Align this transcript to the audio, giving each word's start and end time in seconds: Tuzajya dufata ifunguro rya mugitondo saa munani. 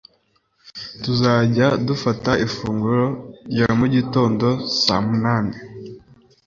Tuzajya 1.03 1.67
dufata 1.87 2.31
ifunguro 2.45 3.05
rya 3.51 3.67
mugitondo 3.79 4.47
saa 4.83 5.01
munani. 5.07 5.55